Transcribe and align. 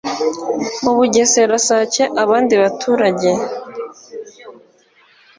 mu 0.83 0.91
bugesera, 0.97 1.55
sake, 1.67 2.03
abandi 2.23 2.53
baturage 2.61 3.29